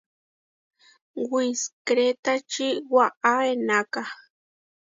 [1.31, 4.01] Wiskrétači waʼá eʼenáka.